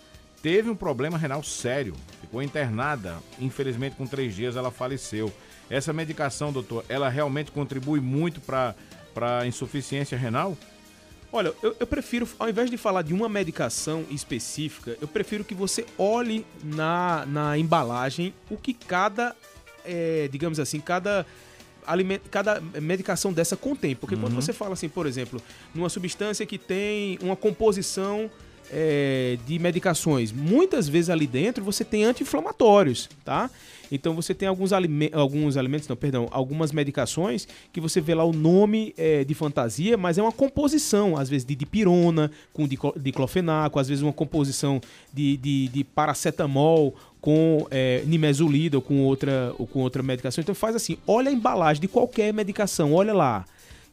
[0.44, 1.96] Teve um problema renal sério.
[2.20, 3.20] Ficou internada.
[3.40, 5.32] Infelizmente, com três dias ela faleceu.
[5.70, 8.76] Essa medicação, doutor, ela realmente contribui muito para
[9.14, 10.58] para insuficiência renal?
[11.34, 15.56] Olha, eu, eu prefiro, ao invés de falar de uma medicação específica, eu prefiro que
[15.56, 19.34] você olhe na, na embalagem o que cada,
[19.86, 21.26] é, digamos assim, cada
[21.86, 23.96] aliment- cada medicação dessa contém.
[23.96, 25.42] Porque quando você fala assim, por exemplo,
[25.74, 28.30] numa substância que tem uma composição
[28.72, 33.50] é, de medicações, muitas vezes ali dentro você tem anti-inflamatórios, tá?
[33.92, 38.24] Então você tem alguns, alime alguns alimentos, não, perdão, algumas medicações que você vê lá
[38.24, 43.78] o nome é, de fantasia, mas é uma composição, às vezes de dipirona com diclofenaco,
[43.78, 44.80] às vezes uma composição
[45.14, 50.42] de, de, de paracetamol com é, nimesulida ou com outra ou com outra medicação.
[50.42, 53.46] Então faz assim, olha a embalagem de qualquer medicação, olha lá.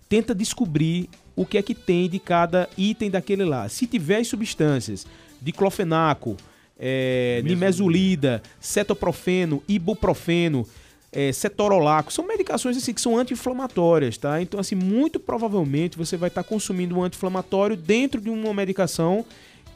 [0.08, 3.68] Tenta descobrir o que é que tem de cada item daquele lá.
[3.68, 5.06] Se tiver as substâncias,
[5.40, 6.36] diclofenaco,
[6.76, 10.66] é, nimesulida, cetoprofeno, ibuprofeno,
[11.12, 14.42] é, cetorolaco, são medicações assim que são anti-inflamatórias, tá?
[14.42, 19.24] Então assim, muito provavelmente você vai estar consumindo um anti-inflamatório dentro de uma medicação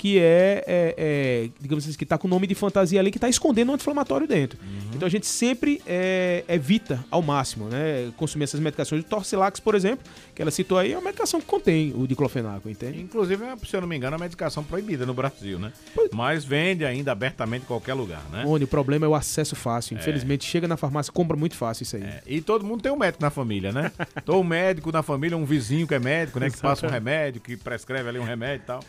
[0.02, 3.18] que é, é, é, digamos assim, que está com o nome de fantasia ali, que
[3.18, 4.58] está escondendo um anti-inflamatório dentro.
[4.92, 9.04] Então a gente sempre é, evita ao máximo, né, consumir essas medicações.
[9.04, 12.68] O Torcilax, por exemplo, que ela citou aí, é uma medicação que contém o diclofenaco,
[12.68, 13.00] entende?
[13.00, 15.72] Inclusive, é, se eu não me engano, é uma medicação proibida no Brasil, né?
[16.12, 18.42] Mas vende ainda abertamente em qualquer lugar, né?
[18.44, 19.96] Onde o problema é o acesso fácil.
[19.96, 22.02] Infelizmente, chega na farmácia, compra muito fácil isso aí.
[22.02, 23.92] É, E todo mundo tem um médico na família, né?
[24.20, 26.50] Então, um médico na família, um vizinho que é médico, né?
[26.50, 28.80] Que passa um remédio, que prescreve ali um remédio e tal.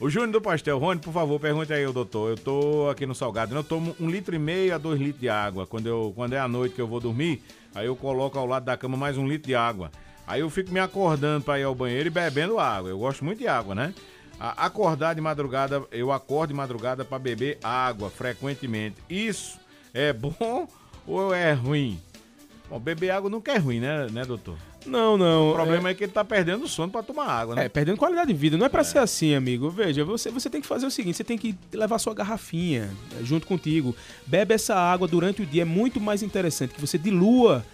[0.00, 2.30] O Júnior do Pastel, Rony, por favor, pergunte aí doutor.
[2.30, 3.60] Eu tô aqui no Salgado, né?
[3.60, 5.66] eu tomo um litro e meio a dois litros de água.
[5.66, 7.42] Quando, eu, quando é a noite que eu vou dormir,
[7.74, 9.92] aí eu coloco ao lado da cama mais um litro de água.
[10.26, 12.90] Aí eu fico me acordando para ir ao banheiro e bebendo água.
[12.90, 13.94] Eu gosto muito de água, né?
[14.40, 18.96] Acordar de madrugada, eu acordo de madrugada para beber água frequentemente.
[19.08, 19.60] Isso
[19.92, 20.68] é bom
[21.06, 22.00] ou é ruim?
[22.68, 24.56] Bom, beber água nunca é ruim, né, né doutor?
[24.86, 25.50] Não, não.
[25.50, 27.66] O problema é, que ele tá perdendo o sono para tomar água, né?
[27.66, 28.56] É, perdendo qualidade de vida.
[28.56, 29.70] Não é pra ser assim, amigo.
[29.70, 33.24] Veja, você, você tem que fazer o seguinte: você tem que levar sua garrafinha eh,
[33.24, 33.94] junto contigo.
[34.26, 35.62] Bebe essa água durante o dia.
[35.62, 37.64] É muito mais interessante que você dilua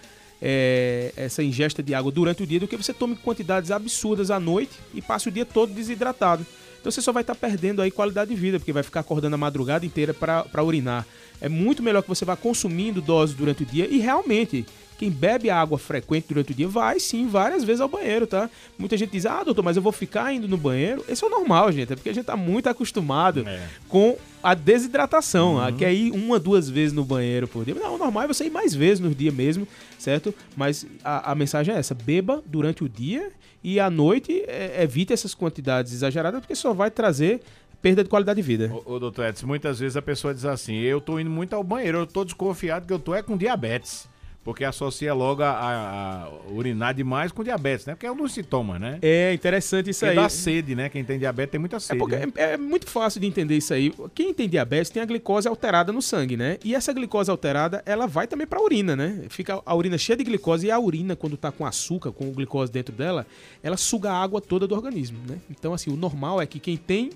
[0.41, 4.39] eh, essa ingesta de água durante o dia do que você tome quantidades absurdas à
[4.39, 6.45] noite e passe o dia todo desidratado.
[6.81, 9.37] Então você só vai estar perdendo aí qualidade de vida, porque vai ficar acordando a
[9.37, 11.05] madrugada inteira para urinar.
[11.39, 14.65] É muito melhor que você vá consumindo doses durante o dia e realmente
[15.01, 18.47] quem bebe água frequente durante o dia vai sim várias vezes ao banheiro, tá?
[18.77, 21.03] Muita gente diz, ah, doutor, mas eu vou ficar indo no banheiro.
[21.09, 23.67] Esse é normal, gente, é porque a gente tá muito acostumado É.
[23.89, 25.59] com a desidratação.
[25.59, 27.73] Ah, quer ir uma, duas vezes no banheiro por dia.
[27.73, 30.35] Não, o normal é você ir mais vezes no dia mesmo, certo?
[30.55, 33.31] Mas a, a mensagem é essa: beba durante o dia
[33.63, 37.41] e à noite é, evite essas quantidades exageradas, porque só vai trazer
[37.81, 38.71] perda de qualidade de vida.
[38.85, 41.63] Ô, ô, doutor Edson, muitas vezes a pessoa diz assim, eu tô indo muito ao
[41.63, 44.07] banheiro, eu tô desconfiado que eu tô é com diabetes.
[44.43, 47.93] Porque associa logo a, a- a urinar demais com diabetes, né?
[47.93, 48.97] Porque é um dos sintomas, né?
[48.99, 50.15] É interessante isso E aí.
[50.15, 50.89] dá sede, né?
[50.89, 51.99] Quem tem diabetes tem muita É sede.
[51.99, 52.25] porque né?
[52.35, 53.93] é, é muito fácil de entender isso aí.
[54.15, 56.57] Quem tem diabetes tem a glicose alterada no sangue, né?
[56.65, 59.25] E essa glicose alterada, ela vai também pra urina, né?
[59.29, 62.71] Fica a urina cheia de glicose e a urina, quando tá com açúcar, com glicose
[62.71, 63.27] dentro dela,
[63.61, 65.37] ela suga a água toda do organismo, né?
[65.51, 67.11] Então, assim, o normal é que quem tem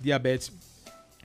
[0.00, 0.52] diabetes,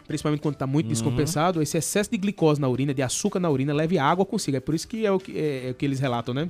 [0.07, 3.73] principalmente quando tá muito descompensado, esse excesso de glicose na urina, de açúcar na urina,
[3.73, 4.57] leve água consigo.
[4.57, 6.47] É por isso que é o que, é, é o que eles relatam, né?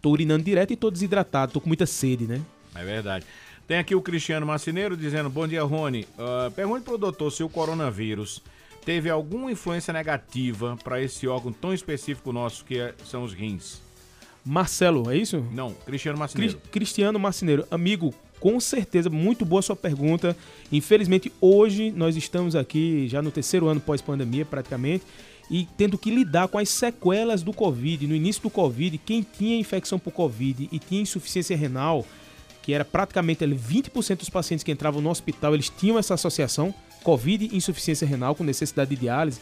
[0.00, 2.40] Tô urinando direto e tô desidratado, tô com muita sede, né?
[2.74, 3.24] É verdade.
[3.66, 6.06] Tem aqui o Cristiano Marcineiro dizendo: Bom dia, Rony.
[6.18, 8.42] Ah, pergunte pro doutor se o coronavírus
[8.84, 13.80] teve alguma influência negativa para esse órgão tão específico nosso que é- são os rins.
[14.50, 15.44] Marcelo, é isso?
[15.52, 16.60] Não, Cristiano Cris- Marcineiro.
[16.72, 20.34] Cristiano Marcineiro, amigo, Com certeza, muito boa sua pergunta.
[20.72, 25.04] Infelizmente, hoje nós estamos aqui já no terceiro ano pós-pandemia, praticamente,
[25.50, 28.06] e tendo que lidar com as sequelas do Covid.
[28.06, 32.06] No início do Covid, quem tinha infecção por Covid e tinha insuficiência renal,
[32.62, 36.74] que era praticamente ali, 20% dos pacientes que entravam no hospital, eles tinham essa associação,
[37.04, 39.38] Covid e insuficiência renal com necessidade de diálise.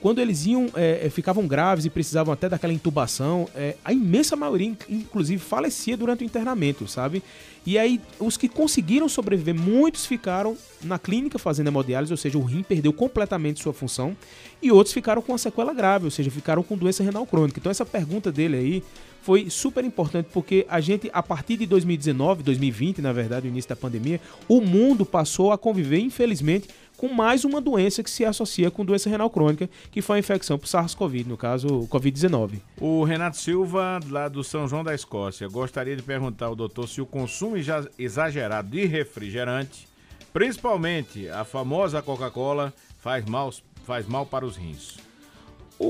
[0.00, 4.74] Quando eles iam, é, ficavam graves e precisavam até daquela intubação, é, a imensa maioria,
[4.88, 7.22] inclusive, falecia durante o internamento, sabe?
[7.66, 12.42] E aí, os que conseguiram sobreviver, muitos ficaram na clínica fazendo hemodiálise, ou seja, o
[12.42, 14.16] rim perdeu completamente sua função,
[14.62, 17.60] e outros ficaram com uma sequela grave, ou seja, ficaram com doença renal crônica.
[17.60, 18.82] Então, essa pergunta dele aí
[19.22, 23.68] foi super importante porque a gente, a partir de 2019, 2020, na verdade, o início
[23.68, 26.68] da pandemia, o mundo passou a conviver, infelizmente,
[27.00, 30.58] com mais uma doença que se associa com doença renal crônica, que foi a infecção
[30.58, 32.60] por SARS-CoV, no caso, Covid-19.
[32.78, 37.00] O Renato Silva, lá do São João da Escócia, gostaria de perguntar ao doutor se
[37.00, 37.56] o consumo
[37.98, 39.88] exagerado de refrigerante,
[40.30, 43.50] principalmente a famosa Coca-Cola, faz mal,
[43.86, 44.98] faz mal para os rins.
[45.78, 45.86] O,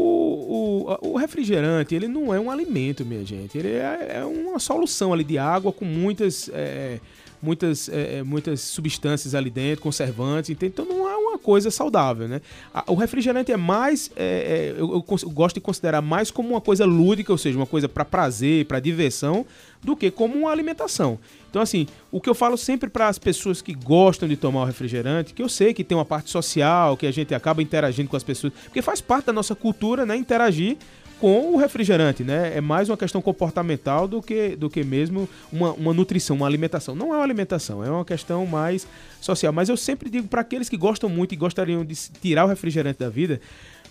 [1.02, 3.58] o, o, refrigerante, ele não é um alimento, minha gente.
[3.58, 7.00] Ele é, é uma solução ali de água com muitas, é,
[7.42, 10.50] muitas, é, muitas substâncias ali dentro, conservantes.
[10.50, 12.40] Então não é uma coisa saudável, né?
[12.86, 16.84] O refrigerante é mais, é, eu, eu, eu, gosto de considerar mais como uma coisa
[16.84, 19.46] lúdica, ou seja, uma coisa para prazer, para diversão,
[19.82, 21.18] do que como uma alimentação.
[21.48, 24.64] Então, assim, o que eu falo sempre para as pessoas que gostam de tomar o
[24.64, 28.16] refrigerante, que eu sei que tem uma parte social, que a gente acaba interagindo com
[28.16, 30.76] as pessoas, porque faz parte da nossa cultura, né, interagir
[31.20, 32.56] com o refrigerante, né?
[32.56, 36.94] É mais uma questão comportamental do que, do que mesmo uma, uma nutrição, uma alimentação.
[36.94, 38.86] Não é uma alimentação, é uma questão mais
[39.20, 39.52] social.
[39.52, 43.00] Mas eu sempre digo para aqueles que gostam muito e gostariam de tirar o refrigerante
[43.00, 43.38] da vida,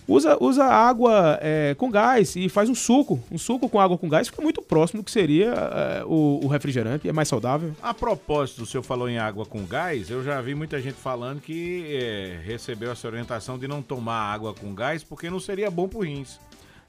[0.08, 3.22] usa, usa água é, com gás e faz um suco.
[3.30, 6.48] Um suco com água com gás fica muito próximo do que seria é, o, o,
[6.48, 7.72] refrigerante, é mais saudável.
[7.80, 11.40] A propósito, o senhor falou em água com gás, eu já vi muita gente falando
[11.40, 15.88] que é, recebeu essa orientação de não tomar água com gás porque não seria bom
[15.88, 16.40] para rins.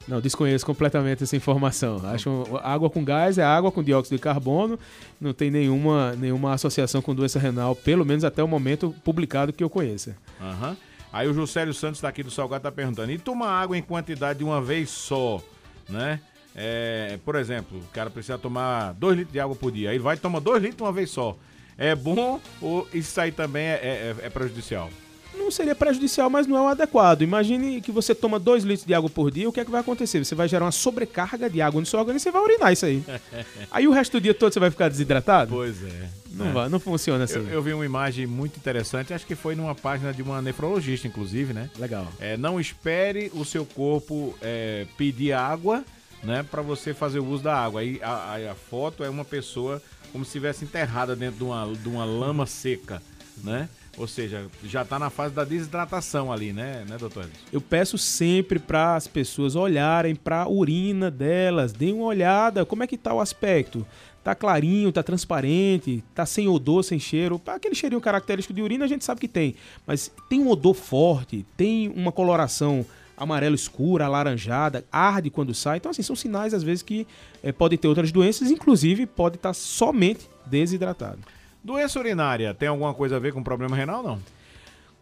[0.06, 2.00] Não, desconheço completamente essa informação.
[2.06, 4.78] Acho água com gás é água com dióxido de carbono,
[5.20, 9.62] não tem nenhuma, nenhuma associação com doença renal, pelo menos até o momento publicado que
[9.62, 10.16] eu conheça.
[10.40, 10.76] Uhum.
[11.12, 14.44] Aí o Juscelio Santos daqui do Salgado está perguntando: e tomar água em quantidade de
[14.44, 15.42] uma vez só,
[15.88, 16.20] né?
[16.54, 19.90] É, por exemplo, o cara precisa tomar 2 litros de água por dia.
[19.90, 21.36] Aí vai tomar 2 litros uma vez só.
[21.78, 24.90] É bom ou isso aí também é, é, é prejudicial?
[25.36, 27.22] Não seria prejudicial, mas não é o adequado.
[27.22, 29.80] Imagine que você toma 2 litros de água por dia, o que é que vai
[29.80, 30.24] acontecer?
[30.24, 32.86] Você vai gerar uma sobrecarga de água no seu organismo e você vai urinar isso
[32.86, 33.02] aí.
[33.70, 35.54] aí o resto do dia todo você vai ficar desidratado?
[35.54, 36.08] Pois é.
[36.32, 36.52] Não, é.
[36.52, 37.38] Vai, não funciona assim.
[37.38, 41.06] Eu, eu, vi uma imagem muito interessante, acho que foi numa página de uma nefrologista,
[41.06, 41.70] inclusive, né?
[41.78, 42.08] Legal.
[42.18, 45.84] É, não espere o seu corpo é, pedir água,
[46.22, 47.80] né, para você fazer o uso da água.
[47.80, 51.88] Aí a, a, foto é uma pessoa como se estivesse enterrada dentro de uma, de
[51.88, 53.02] uma lama seca,
[53.42, 53.68] né?
[53.98, 57.28] Ou seja, já está na fase da desidratação ali, né, né doutor?
[57.52, 62.82] Eu peço sempre para as pessoas olharem para a urina delas, deem uma olhada, como
[62.82, 63.86] é que está o aspecto?
[64.24, 67.40] Tá clarinho, tá transparente, tá sem odor, sem cheiro.
[67.46, 71.44] Aquele cheirinho característico de urina a gente sabe que tem, mas tem um odor forte,
[71.56, 75.76] tem uma coloração amarelo escura, alaranjada, arde quando sai.
[75.76, 77.06] Então, assim, são sinais às vezes que
[77.42, 81.18] é, podem ter outras doenças, inclusive pode estar tá somente desidratado.
[81.64, 84.18] Doença urinária tem alguma coisa a ver com problema renal não?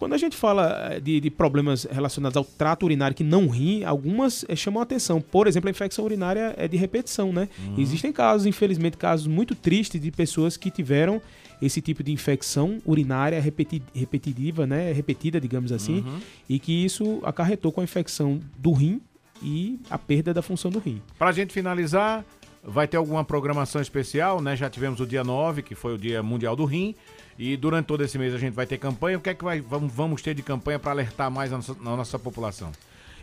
[0.01, 3.85] Quando a gente fala eh, de, de, problemas relacionados ao trato urinário que não ri,
[3.85, 5.21] algumas é, chamam a atenção.
[5.21, 7.51] Por exemplo, a infecção urinária é de repetição, né?
[7.67, 7.75] Uhum.
[7.77, 11.21] Existem casos, infelizmente, casos muito tristes de pessoas que tiveram
[11.61, 14.91] esse tipo de infecção urinária repeti repetitiva, né?
[14.91, 16.19] Repetida, digamos assim, uhum.
[16.49, 19.03] e que isso acarretou com a infecção do rim
[19.43, 21.03] e a perda da função do rim.
[21.19, 22.25] Para a gente finalizar,
[22.63, 24.55] Vai ter alguma programação especial, né?
[24.55, 26.95] Já tivemos o dia 9, que foi o Dia Mundial do Rim.
[27.39, 29.17] E durante todo esse mês a gente vai ter campanha.
[29.17, 31.97] O que é que vai, vamos ter de campanha para alertar mais a nossa, a
[31.97, 32.71] nossa população?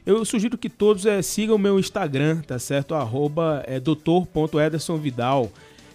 [0.04, 2.96] Eu sugiro que todos é, sigam o meu Instagram, tá certo?
[2.96, 5.52] Arroba é, doutor.edersonvidal.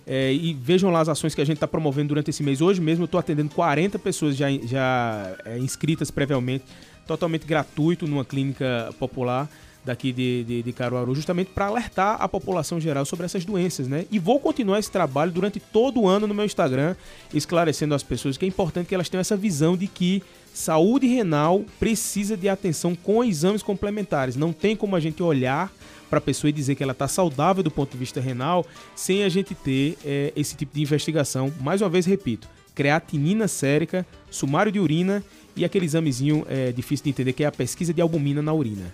[0.07, 2.61] É, e vejam lá as ações que a gente está promovendo durante esse mês.
[2.61, 6.65] Hoje mesmo eu estou atendendo 40 pessoas já, já é, inscritas previamente,
[7.07, 9.49] totalmente gratuito numa clínica popular
[9.85, 14.05] daqui de, de, de Caruaru, justamente para alertar a população geral sobre essas doenças, né?
[14.11, 16.95] E vou continuar esse trabalho durante todo o ano no meu Instagram,
[17.35, 20.23] esclarecendo às pessoas que é importante que elas tenham essa visão de que
[20.55, 24.37] saúde renal precisa de atenção com exames complementares.
[24.37, 25.73] Não tem como a gente olhar
[26.09, 29.25] para a pessoa e dizer que ela está saudável do ponto de vista renal sem
[29.25, 31.53] a gente ter é, esse tipo de investigação.
[31.61, 35.25] Mais uma vez, repito, creatinina sérica, sumário de urina
[35.57, 38.93] e aquele examezinho é, difícil de entender que é a pesquisa de albumina na urina.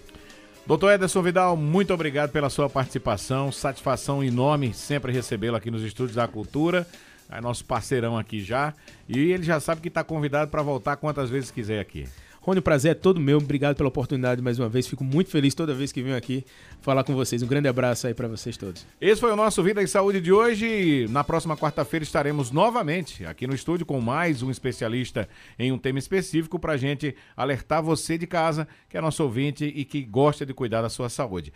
[0.68, 3.50] Doutor Ederson Vidal, muito obrigado pela sua participação.
[3.50, 6.86] Satisfação enorme sempre recebê-lo aqui nos Estúdios da Cultura.
[7.30, 8.74] É nosso parceirão aqui já.
[9.08, 12.06] E ele já sabe que está convidado para voltar quantas vezes quiser aqui.
[12.48, 13.36] Rony, o prazer é todo meu.
[13.36, 14.86] Obrigado pela oportunidade mais uma vez.
[14.86, 16.46] Fico muito feliz toda vez que venho aqui
[16.80, 17.42] falar com vocês.
[17.42, 18.86] Um grande abraço aí para vocês todos.
[18.98, 21.06] Esse foi o nosso Vida e Saúde de hoje.
[21.10, 25.28] Na próxima quarta-feira estaremos novamente aqui no estúdio com mais um especialista
[25.58, 29.84] em um tema específico para gente alertar você de casa, que é nosso ouvinte e
[29.84, 31.52] que gosta de cuidar da sua saúde.